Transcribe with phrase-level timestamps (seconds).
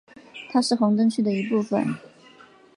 [0.51, 1.95] 它是红灯区的一部分。